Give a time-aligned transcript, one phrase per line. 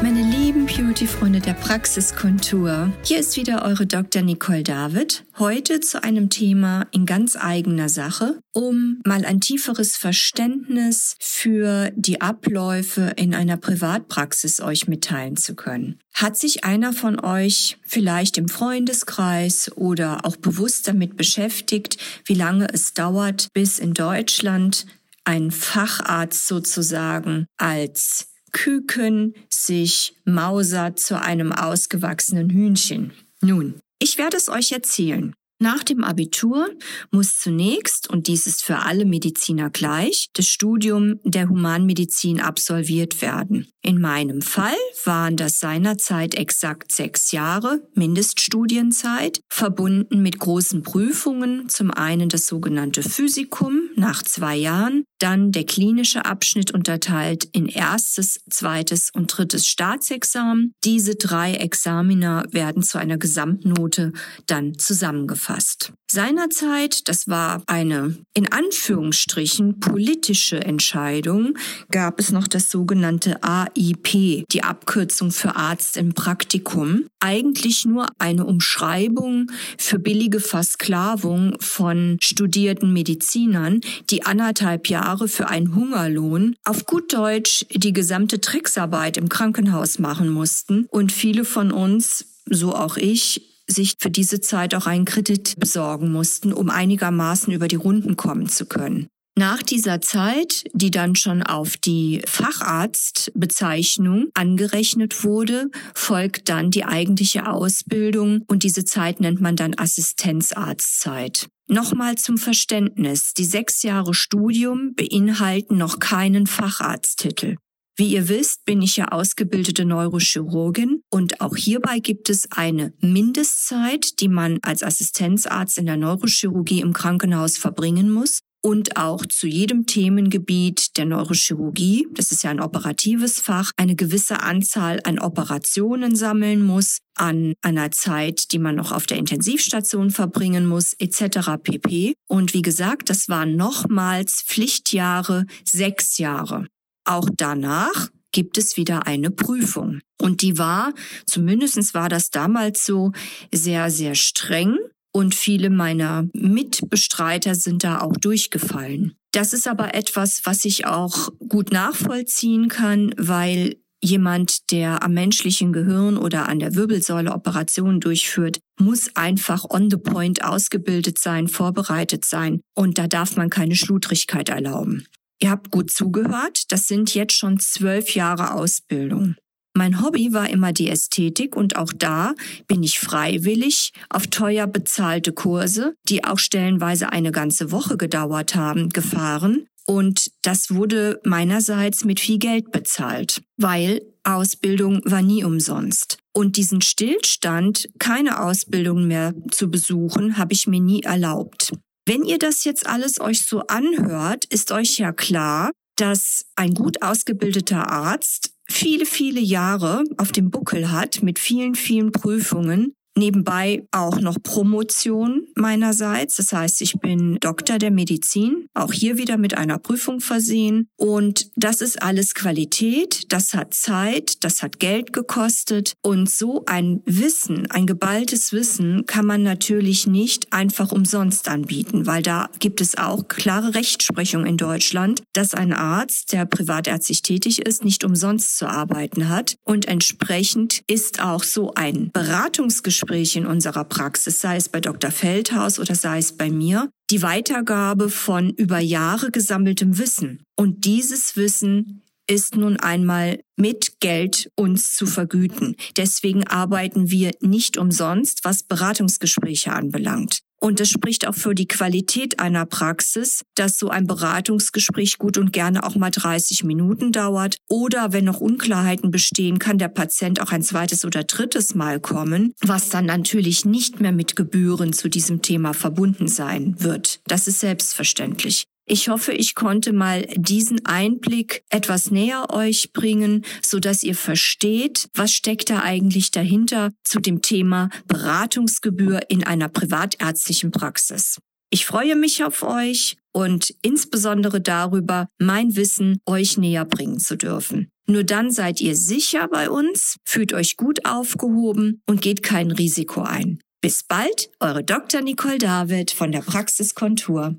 [0.00, 4.22] Meine lieben Beauty-Freunde der Praxiskontur, hier ist wieder eure Dr.
[4.22, 5.24] Nicole David.
[5.40, 12.20] Heute zu einem Thema in ganz eigener Sache, um mal ein tieferes Verständnis für die
[12.20, 15.98] Abläufe in einer Privatpraxis euch mitteilen zu können.
[16.14, 22.68] Hat sich einer von euch vielleicht im Freundeskreis oder auch bewusst damit beschäftigt, wie lange
[22.72, 24.86] es dauert, bis in Deutschland
[25.24, 33.12] ein Facharzt sozusagen als Küken sich mausert zu einem ausgewachsenen Hühnchen.
[33.40, 35.34] Nun, ich werde es euch erzählen.
[35.60, 36.70] Nach dem Abitur
[37.10, 43.66] muss zunächst, und dies ist für alle Mediziner gleich, das Studium der Humanmedizin absolviert werden.
[43.82, 51.90] In meinem Fall waren das seinerzeit exakt sechs Jahre Mindeststudienzeit, verbunden mit großen Prüfungen, zum
[51.90, 59.10] einen das sogenannte Physikum nach zwei Jahren, dann der klinische Abschnitt unterteilt in erstes, zweites
[59.12, 60.72] und drittes Staatsexamen.
[60.84, 64.12] Diese drei Examina werden zu einer Gesamtnote
[64.46, 65.92] dann zusammengefasst.
[66.10, 71.58] Seinerzeit, das war eine in Anführungsstrichen politische Entscheidung,
[71.90, 77.04] gab es noch das sogenannte AIP, die Abkürzung für Arzt im Praktikum.
[77.20, 85.74] Eigentlich nur eine Umschreibung für billige Versklavung von studierten Medizinern, die anderthalb Jahre für einen
[85.74, 92.26] Hungerlohn auf gut Deutsch die gesamte Tricksarbeit im Krankenhaus machen mussten und viele von uns
[92.50, 97.68] so auch ich, sich für diese Zeit auch einen Kredit besorgen mussten, um einigermaßen über
[97.68, 99.08] die Runden kommen zu können.
[99.38, 107.46] Nach dieser Zeit, die dann schon auf die Facharztbezeichnung angerechnet wurde, folgt dann die eigentliche
[107.46, 111.46] Ausbildung und diese Zeit nennt man dann Assistenzarztzeit.
[111.68, 113.32] Nochmal zum Verständnis.
[113.32, 117.58] Die sechs Jahre Studium beinhalten noch keinen Facharzttitel.
[117.96, 124.18] Wie ihr wisst, bin ich ja ausgebildete Neurochirurgin und auch hierbei gibt es eine Mindestzeit,
[124.18, 129.86] die man als Assistenzarzt in der Neurochirurgie im Krankenhaus verbringen muss und auch zu jedem
[129.86, 136.62] Themengebiet der Neurochirurgie, das ist ja ein operatives Fach, eine gewisse Anzahl an Operationen sammeln
[136.62, 141.50] muss, an einer Zeit, die man noch auf der Intensivstation verbringen muss, etc.
[141.62, 142.14] pp.
[142.28, 146.66] Und wie gesagt, das waren nochmals Pflichtjahre, sechs Jahre.
[147.04, 150.00] Auch danach gibt es wieder eine Prüfung.
[150.20, 150.92] Und die war,
[151.26, 153.12] zumindestens war das damals so,
[153.52, 154.76] sehr, sehr streng.
[155.18, 159.16] Und viele meiner Mitbestreiter sind da auch durchgefallen.
[159.32, 165.72] Das ist aber etwas, was ich auch gut nachvollziehen kann, weil jemand, der am menschlichen
[165.72, 172.24] Gehirn oder an der Wirbelsäule Operationen durchführt, muss einfach on the point ausgebildet sein, vorbereitet
[172.24, 172.60] sein.
[172.76, 175.04] Und da darf man keine Schludrigkeit erlauben.
[175.40, 179.34] Ihr habt gut zugehört, das sind jetzt schon zwölf Jahre Ausbildung.
[179.78, 182.34] Mein Hobby war immer die Ästhetik und auch da
[182.66, 188.88] bin ich freiwillig auf teuer bezahlte Kurse, die auch stellenweise eine ganze Woche gedauert haben,
[188.88, 189.68] gefahren.
[189.86, 196.18] Und das wurde meinerseits mit viel Geld bezahlt, weil Ausbildung war nie umsonst.
[196.32, 201.72] Und diesen Stillstand, keine Ausbildung mehr zu besuchen, habe ich mir nie erlaubt.
[202.04, 207.02] Wenn ihr das jetzt alles euch so anhört, ist euch ja klar, dass ein gut
[207.02, 214.20] ausgebildeter Arzt viele, viele Jahre auf dem Buckel hat mit vielen, vielen Prüfungen Nebenbei auch
[214.20, 216.36] noch Promotion meinerseits.
[216.36, 220.86] Das heißt, ich bin Doktor der Medizin, auch hier wieder mit einer Prüfung versehen.
[220.96, 225.94] Und das ist alles Qualität, das hat Zeit, das hat Geld gekostet.
[226.00, 232.22] Und so ein Wissen, ein geballtes Wissen kann man natürlich nicht einfach umsonst anbieten, weil
[232.22, 237.84] da gibt es auch klare Rechtsprechung in Deutschland, dass ein Arzt, der privatärztlich tätig ist,
[237.84, 239.56] nicht umsonst zu arbeiten hat.
[239.64, 245.10] Und entsprechend ist auch so ein Beratungsgespräch Gespräch in unserer Praxis, sei es bei Dr.
[245.10, 250.42] Feldhaus oder sei es bei mir, die Weitergabe von über Jahre gesammeltem Wissen.
[250.56, 255.76] Und dieses Wissen ist nun einmal mit Geld uns zu vergüten.
[255.96, 260.40] Deswegen arbeiten wir nicht umsonst, was Beratungsgespräche anbelangt.
[260.60, 265.52] Und es spricht auch für die Qualität einer Praxis, dass so ein Beratungsgespräch gut und
[265.52, 267.56] gerne auch mal 30 Minuten dauert.
[267.68, 272.54] Oder wenn noch Unklarheiten bestehen, kann der Patient auch ein zweites oder drittes Mal kommen,
[272.60, 277.20] was dann natürlich nicht mehr mit Gebühren zu diesem Thema verbunden sein wird.
[277.26, 278.64] Das ist selbstverständlich.
[278.90, 285.10] Ich hoffe, ich konnte mal diesen Einblick etwas näher euch bringen, so dass ihr versteht,
[285.12, 291.36] was steckt da eigentlich dahinter zu dem Thema Beratungsgebühr in einer privatärztlichen Praxis.
[291.70, 297.90] Ich freue mich auf euch und insbesondere darüber, mein Wissen euch näher bringen zu dürfen.
[298.06, 303.20] Nur dann seid ihr sicher bei uns, fühlt euch gut aufgehoben und geht kein Risiko
[303.20, 303.58] ein.
[303.82, 305.20] Bis bald, eure Dr.
[305.20, 307.58] Nicole David von der Praxiskontur.